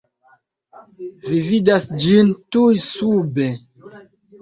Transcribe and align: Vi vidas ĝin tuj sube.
Vi 1.27 1.37
vidas 1.51 1.87
ĝin 2.07 2.35
tuj 2.57 2.75
sube. 2.89 3.51